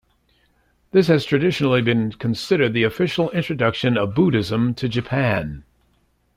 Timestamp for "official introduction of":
2.81-4.15